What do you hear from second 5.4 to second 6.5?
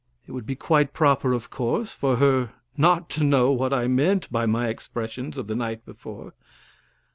the night before.